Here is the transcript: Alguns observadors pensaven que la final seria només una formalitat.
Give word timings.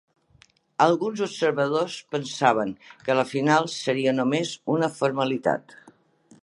Alguns 0.85 1.19
observadors 1.25 1.97
pensaven 2.15 2.73
que 3.07 3.17
la 3.21 3.27
final 3.35 3.71
seria 3.75 4.17
només 4.21 4.55
una 4.77 4.93
formalitat. 4.99 5.77